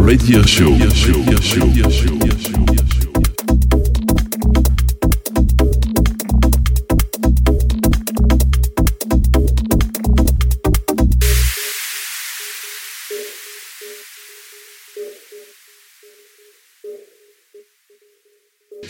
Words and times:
Radio 0.00 0.42
show. 0.42 0.72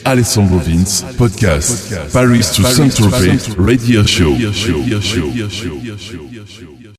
Alessandro 0.04 0.58
Vince, 0.58 1.04
podcast, 1.16 1.94
Paris 2.12 2.50
to 2.50 2.64
Saint-Tropez, 2.64 3.54
radio 3.58 4.02
show. 4.04 4.34